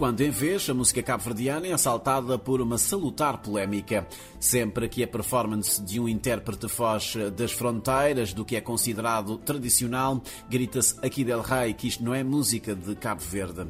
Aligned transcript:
quando 0.00 0.22
em 0.22 0.30
vez 0.30 0.66
a 0.70 0.72
música 0.72 1.02
cabo-verdiana 1.02 1.66
é 1.66 1.74
assaltada 1.74 2.38
por 2.38 2.62
uma 2.62 2.78
salutar 2.78 3.36
polémica. 3.36 4.08
Sempre 4.38 4.88
que 4.88 5.02
a 5.02 5.06
performance 5.06 5.82
de 5.82 6.00
um 6.00 6.08
intérprete 6.08 6.70
foge 6.70 7.30
das 7.30 7.52
fronteiras 7.52 8.32
do 8.32 8.42
que 8.42 8.56
é 8.56 8.62
considerado 8.62 9.36
tradicional, 9.36 10.22
grita-se 10.48 10.96
aqui 11.04 11.22
del 11.22 11.42
Rey 11.42 11.74
que 11.74 11.86
isto 11.86 12.02
não 12.02 12.14
é 12.14 12.24
música 12.24 12.74
de 12.74 12.94
Cabo 12.94 13.20
Verde. 13.20 13.66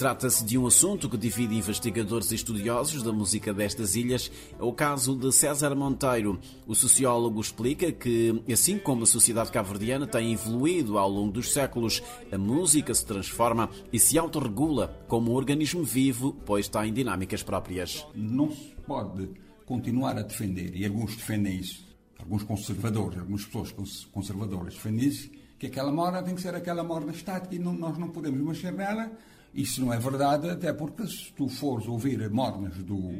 Trata-se 0.00 0.42
de 0.46 0.56
um 0.56 0.66
assunto 0.66 1.10
que 1.10 1.18
divide 1.18 1.54
investigadores 1.54 2.32
e 2.32 2.34
estudiosos 2.34 3.02
da 3.02 3.12
música 3.12 3.52
destas 3.52 3.96
ilhas. 3.96 4.32
É 4.58 4.62
o 4.62 4.72
caso 4.72 5.14
de 5.14 5.30
César 5.30 5.74
Monteiro. 5.74 6.40
O 6.66 6.74
sociólogo 6.74 7.38
explica 7.38 7.92
que, 7.92 8.42
assim 8.50 8.78
como 8.78 9.02
a 9.02 9.06
sociedade 9.06 9.52
cabo-verdiana 9.52 10.06
tem 10.06 10.32
evoluído 10.32 10.96
ao 10.96 11.06
longo 11.06 11.32
dos 11.32 11.52
séculos, 11.52 12.02
a 12.32 12.38
música 12.38 12.94
se 12.94 13.04
transforma 13.04 13.68
e 13.92 13.98
se 13.98 14.18
autorregula 14.18 15.04
como 15.06 15.32
um 15.32 15.34
organismo 15.34 15.84
vivo, 15.84 16.34
pois 16.46 16.66
tem 16.66 16.94
dinâmicas 16.94 17.42
próprias. 17.42 18.06
Não 18.14 18.50
se 18.50 18.74
pode 18.86 19.28
continuar 19.66 20.16
a 20.16 20.22
defender, 20.22 20.74
e 20.74 20.86
alguns 20.86 21.14
defendem 21.14 21.58
isso, 21.58 21.84
alguns 22.18 22.42
conservadores, 22.42 23.18
algumas 23.18 23.44
pessoas 23.44 24.08
conservadoras 24.10 24.72
defendem 24.72 25.08
isso, 25.08 25.30
que 25.58 25.66
aquela 25.66 25.92
morna 25.92 26.22
tem 26.22 26.34
que 26.34 26.40
ser 26.40 26.54
aquela 26.54 26.82
morna 26.82 27.12
estática 27.12 27.54
e 27.54 27.58
não, 27.58 27.74
nós 27.74 27.98
não 27.98 28.08
podemos 28.08 28.40
mexer 28.40 28.72
nela 28.72 29.12
isso 29.54 29.80
não 29.80 29.92
é 29.92 29.98
verdade, 29.98 30.48
até 30.48 30.72
porque 30.72 31.06
se 31.06 31.32
tu 31.32 31.48
fores 31.48 31.86
ouvir 31.86 32.30
mornas 32.30 32.76
do, 32.78 33.12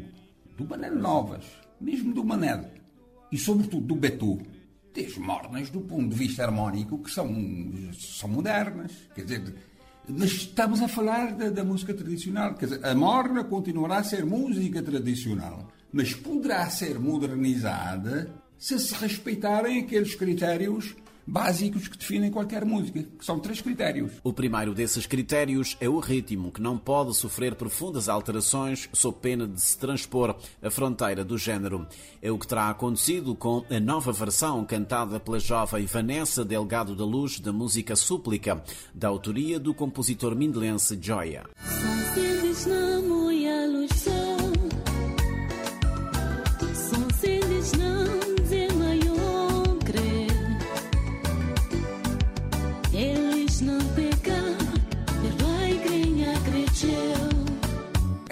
do 0.57 0.69
Manel 0.69 0.97
Novas, 0.97 1.45
mesmo 1.81 2.15
do 2.15 2.25
Manel, 2.25 2.65
e 3.33 3.39
sobretudo 3.39 3.87
do 3.87 3.97
Betu, 3.97 4.39
tens 4.93 5.17
mornas 5.19 5.71
do 5.71 5.81
ponto 5.81 6.09
de 6.09 6.17
vista 6.17 6.45
harmónico 6.45 6.99
que 6.99 7.11
são, 7.11 7.29
são 7.99 8.29
modernas. 8.29 8.93
Quer 9.15 9.25
dizer, 9.25 9.55
mas 10.09 10.33
estamos 10.33 10.83
a 10.83 10.89
falar 10.89 11.35
da, 11.35 11.51
da, 11.51 11.65
música 11.65 11.95
tradicional. 11.95 12.55
Quer 12.55 12.67
dizer, 12.67 12.87
a 12.87 12.95
morna 12.95 13.45
continuará 13.45 13.99
a 13.99 14.05
ser 14.05 14.25
música 14.25 14.83
tradicional, 14.83 15.69
mas 15.93 16.15
poderá 16.15 16.69
ser 16.71 16.99
modernizada 16.99 18.33
se 18.59 18.79
se 18.79 18.95
respeitarem 18.95 19.81
aqueles 19.81 20.15
critérios 20.15 20.95
básicos 21.27 21.89
que 21.89 21.99
definem 21.99 22.31
qualquer 22.31 22.65
música, 22.65 23.03
que 23.03 23.25
são 23.25 23.39
três 23.39 23.61
critérios. 23.61 24.13
O 24.23 24.33
primeiro 24.33 24.75
desses 24.75 25.07
critérios 25.07 25.77
é 25.81 25.89
o 25.89 25.99
ritmo, 25.99 26.51
que 26.51 26.61
não 26.61 26.77
pode 26.77 27.17
sofrer 27.17 27.55
profundas 27.55 28.09
alterações 28.09 28.89
sob 28.93 29.19
pena 29.21 29.47
de 29.47 29.61
se 29.61 29.79
transpor 29.79 30.37
a 30.63 30.71
fronteira 30.71 31.25
do 31.25 31.39
género. 31.39 31.87
É 32.23 32.31
o 32.31 32.39
que 32.39 32.47
terá 32.47 32.69
acontecido 32.69 33.35
com 33.35 33.65
a 33.71 33.81
nova 33.81 34.13
versão 34.13 34.65
cantada 34.65 35.19
pela 35.21 35.39
jovem 35.39 35.87
Vanessa 35.87 36.45
Delgado 36.45 36.95
da 36.95 37.05
Luz 37.05 37.41
da 37.41 37.53
música 37.53 37.97
Súplica, 37.97 38.63
da 38.95 39.09
autoria 39.09 39.59
do 39.59 39.75
compositor 39.75 40.35
mindelense 40.35 40.99
Joya. 41.01 41.45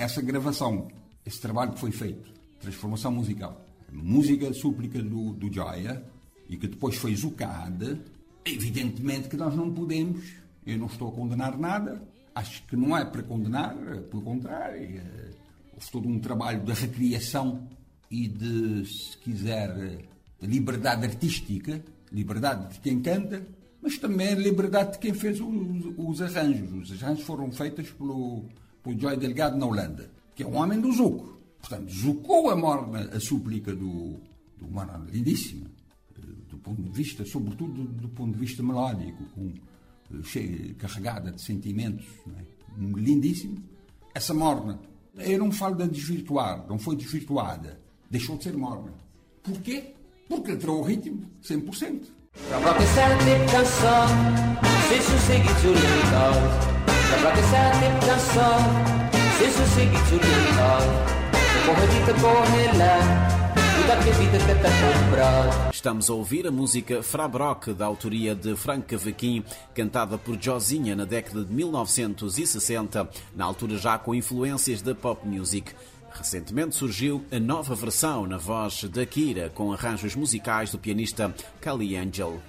Essa 0.09 0.23
gravação, 0.23 0.89
esse 1.27 1.39
trabalho 1.41 1.73
que 1.73 1.81
foi 1.81 1.93
feito, 1.93 2.33
transformação 2.61 3.13
musical, 3.13 3.65
música 3.93 4.53
súplica 4.55 5.03
do, 5.03 5.35
do 5.35 5.53
Joya, 5.53 6.03
e 6.49 6.57
que 6.57 6.67
depois 6.67 6.97
foi 6.97 7.15
zucada, 7.15 8.03
evidentemente 8.45 9.29
que 9.29 9.37
nós 9.37 9.55
não 9.55 9.71
podemos, 9.73 10.25
eu 10.65 10.79
não 10.79 10.87
estou 10.87 11.09
a 11.09 11.13
condenar 11.13 11.59
nada, 11.59 12.03
acho 12.35 12.63
que 12.65 12.75
não 12.75 12.97
é 12.97 13.05
para 13.05 13.23
condenar, 13.23 13.77
pelo 14.11 14.23
contrário, 14.23 14.83
é, 14.83 15.31
houve 15.75 15.91
todo 15.93 16.09
um 16.09 16.19
trabalho 16.19 16.63
de 16.63 16.73
recriação 16.73 17.69
e 18.11 18.27
de, 18.27 18.87
se 18.87 19.19
quiser, 19.19 20.07
liberdade 20.41 21.05
artística, 21.05 21.85
liberdade 22.11 22.75
de 22.75 22.81
quem 22.81 23.01
canta, 23.03 23.47
mas 23.83 23.99
também 23.99 24.35
liberdade 24.35 24.93
de 24.93 24.99
quem 24.99 25.15
fez 25.15 25.41
os, 25.41 25.49
os 25.97 26.23
arranjos. 26.23 26.91
Os 26.91 27.03
arranjos 27.03 27.25
foram 27.25 27.51
feitos 27.53 27.91
pelo 27.91 28.45
o 28.89 28.99
Joy 28.99 29.19
Delgado 29.19 29.59
na 29.59 29.67
Holanda, 29.67 30.11
que 30.35 30.43
é 30.43 30.47
um 30.47 30.57
homem 30.57 30.81
do 30.81 30.91
Zuco. 30.91 31.39
Portanto, 31.61 31.91
zucou 31.93 32.49
a 32.49 32.57
morna, 32.57 33.01
a 33.13 33.21
súplica 33.21 33.75
do, 33.75 34.19
do 34.57 34.67
Morna, 34.67 35.05
lindíssima, 35.13 35.67
do 36.49 36.57
ponto 36.57 36.83
de 36.83 36.91
vista, 36.91 37.25
sobretudo 37.27 37.85
do, 37.85 38.09
ponto 38.09 38.33
de 38.33 38.39
vista 38.39 38.63
melódico, 38.63 39.23
com, 39.35 39.53
eh, 40.11 40.23
cheia, 40.23 40.75
carregada 40.75 41.33
de 41.33 41.43
sentimentos, 41.43 42.07
é? 42.29 42.45
lindíssimo. 42.79 43.63
Essa 44.15 44.33
morna, 44.33 44.81
eu 45.17 45.39
não 45.39 45.53
falo 45.53 45.75
da 45.75 45.87
desvirtuar, 45.87 46.67
não 46.67 46.79
foi 46.79 46.97
desvirtuada, 46.97 47.79
deixou 48.11 48.39
de 48.39 48.45
ser 48.45 48.57
morna. 48.57 48.95
Porquê? 49.43 49.95
Porque 50.29 50.53
entrou 50.53 50.81
o 50.81 50.83
ritmo 50.83 51.29
100%. 51.43 52.07
Se 61.79 61.87
dita, 61.87 62.13
corre 62.21 62.79
lá 62.79 63.39
Estamos 65.73 66.11
a 66.11 66.13
ouvir 66.13 66.47
a 66.47 66.51
música 66.51 67.03
Frabrock, 67.03 67.73
da 67.73 67.87
autoria 67.87 68.35
de 68.35 68.55
Frank 68.55 68.87
Cavaquin, 68.87 69.43
cantada 69.75 70.19
por 70.19 70.37
Josinha 70.39 70.95
na 70.95 71.07
década 71.07 71.43
de 71.43 71.51
1960, 71.51 73.09
na 73.35 73.47
altura 73.47 73.79
já 73.79 73.97
com 73.97 74.15
influências 74.15 74.83
da 74.83 74.95
pop 74.95 75.27
music. 75.27 75.73
Recentemente 76.11 76.75
surgiu 76.75 77.25
a 77.31 77.39
nova 77.39 77.75
versão 77.75 78.27
na 78.27 78.39
voz 78.39 78.85
da 78.85 79.05
Kira, 79.07 79.51
com 79.51 79.73
arranjos 79.73 80.15
musicais 80.17 80.71
do 80.71 80.79
pianista 80.79 81.35
Kali 81.61 81.97
Angel. 81.97 82.41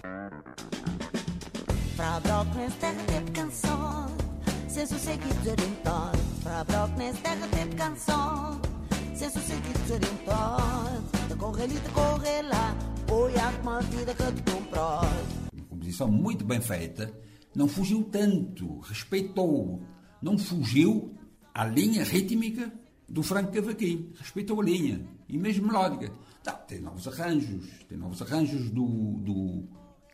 Composição 15.70 16.08
muito 16.08 16.46
bem 16.46 16.62
feita 16.62 17.14
Não 17.56 17.68
fugiu 17.68 18.03
tanto 18.03 18.80
Respeitou 18.80 19.81
Não 20.22 20.38
fugiu 20.38 21.18
à 21.53 21.66
linha 21.66 22.03
rítmica 22.03 22.72
do 23.09 23.24
Franco 23.24 23.52
Cavaquinho. 23.52 24.12
Respeitou 24.20 24.62
a 24.62 24.64
linha. 24.64 25.02
E 25.28 25.38
mesmo 25.38 25.68
melódica. 25.68 26.12
Tá, 26.44 26.53
tem 26.53 26.80
novos 26.80 27.08
arranjos. 27.08 27.70
Tem 27.88 27.97
novos 27.97 28.22
arranjos 28.22 28.70
do, 28.70 28.86
do 29.20 29.64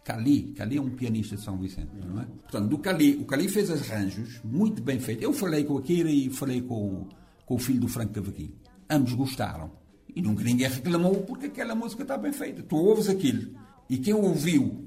Cali, 0.05 0.53
Cali 0.55 0.77
é 0.77 0.81
um 0.81 0.91
pianista 0.91 1.35
de 1.35 1.41
São 1.41 1.57
Vicente, 1.57 1.89
não 1.95 2.21
é? 2.21 2.25
Portanto, 2.25 2.67
do 2.69 2.77
Cali, 2.77 3.15
o 3.15 3.25
Cali 3.25 3.49
fez 3.49 3.71
arranjos 3.71 4.39
muito 4.43 4.79
bem 4.83 4.99
feitos. 4.99 5.23
Eu 5.23 5.33
falei 5.33 5.63
com 5.63 5.79
a 5.79 5.81
Kira 5.81 6.11
e 6.11 6.29
falei 6.29 6.61
com, 6.61 7.07
com 7.43 7.55
o 7.55 7.57
filho 7.57 7.79
do 7.79 7.87
Franco 7.87 8.13
Cavaquinho. 8.13 8.53
Ambos 8.87 9.13
gostaram. 9.13 9.71
E 10.15 10.21
nunca 10.21 10.43
ninguém 10.43 10.69
reclamou 10.69 11.23
porque 11.23 11.47
aquela 11.47 11.73
música 11.73 12.03
está 12.03 12.17
bem 12.17 12.31
feita. 12.31 12.61
Tu 12.61 12.75
ouves 12.75 13.09
aquilo. 13.09 13.51
E 13.89 13.97
quem 13.97 14.13
ouviu 14.13 14.85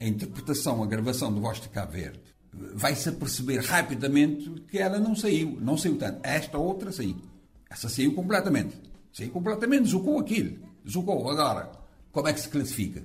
a 0.00 0.04
interpretação, 0.04 0.82
a 0.82 0.86
gravação 0.86 1.32
do 1.32 1.40
Voz 1.40 1.60
de 1.60 1.68
Cabo 1.68 1.92
Verde, 1.92 2.20
vai-se 2.74 3.08
aperceber 3.08 3.64
rapidamente 3.64 4.50
que 4.68 4.78
ela 4.78 4.98
não 4.98 5.14
saiu. 5.14 5.58
Não 5.60 5.78
saiu 5.78 5.96
tanto. 5.96 6.18
Esta 6.24 6.58
outra 6.58 6.90
saiu. 6.90 7.16
Essa 7.68 7.88
saiu 7.88 8.14
completamente. 8.14 8.76
Saiu 9.12 9.30
completamente, 9.30 9.88
zucou 9.88 10.18
aquilo. 10.18 10.58
Zucou. 10.88 11.28
Agora, 11.28 11.70
como 12.12 12.28
é 12.28 12.32
que 12.32 12.40
se 12.40 12.48
classifica? 12.48 13.04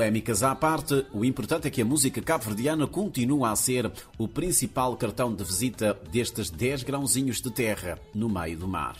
Polémicas 0.00 0.42
à 0.42 0.54
parte, 0.54 1.04
o 1.12 1.26
importante 1.26 1.68
é 1.68 1.70
que 1.70 1.82
a 1.82 1.84
música 1.84 2.22
cabo-verdiana 2.22 2.86
continua 2.86 3.50
a 3.50 3.54
ser 3.56 3.92
o 4.16 4.26
principal 4.26 4.96
cartão 4.96 5.34
de 5.34 5.44
visita 5.44 5.94
destes 6.10 6.48
10 6.48 6.84
grãozinhos 6.84 7.42
de 7.42 7.50
terra 7.50 7.98
no 8.14 8.26
meio 8.26 8.56
do 8.56 8.66
mar. 8.66 8.96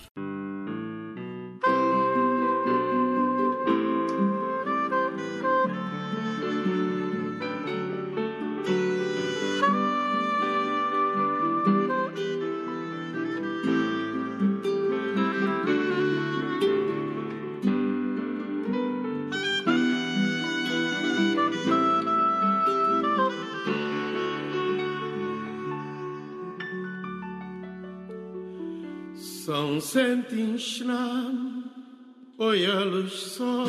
São 29.61 29.79
sentinhos 29.79 30.81
olha-los 32.39 33.13
sol. 33.13 33.67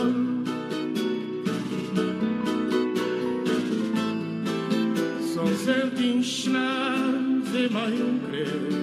São 5.33 5.47
sentinhos 5.47 6.47
vê 7.43 7.67
mais 7.67 7.99
um 7.99 8.19
crer. 8.19 8.80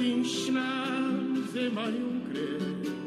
din 0.00 0.24
ślad 0.24 1.52
ze 1.52 1.70
mają 1.70 2.08
krew. 2.32 2.99